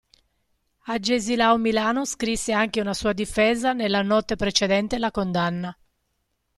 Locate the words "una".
2.81-2.95